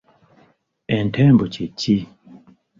[0.97, 1.97] Entembo kye kki?